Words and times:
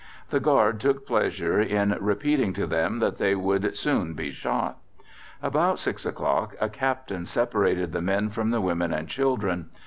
The 0.31 0.39
guard 0.39 0.79
took 0.79 1.05
pleasure 1.05 1.61
in 1.61 1.95
repeating 2.01 2.53
to 2.53 2.65
them 2.65 2.97
that 3.01 3.19
they 3.19 3.35
would 3.35 3.77
soon 3.77 4.15
be 4.15 4.31
shot. 4.31 4.79
About 5.43 5.77
6 5.77 6.07
o'clock 6.07 6.55
a 6.59 6.69
Captain 6.69 7.23
separated 7.23 7.91
the 7.91 8.01
men 8.01 8.31
from 8.31 8.49
the 8.49 8.61
women 8.61 8.91
and 8.91 9.07
children. 9.07 9.69